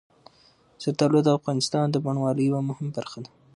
[0.81, 3.31] زردالو د افغانستان د بڼوالۍ یوه مهمه برخه ده.